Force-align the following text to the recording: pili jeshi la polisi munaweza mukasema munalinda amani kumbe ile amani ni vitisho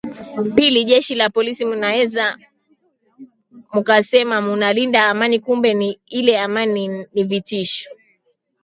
pili 0.55 0.81
jeshi 0.89 1.13
la 1.15 1.27
polisi 1.35 1.65
munaweza 1.65 2.25
mukasema 3.73 4.35
munalinda 4.47 4.99
amani 5.11 5.37
kumbe 5.45 5.95
ile 6.19 6.39
amani 6.39 6.87
ni 7.13 7.23
vitisho 7.29 7.89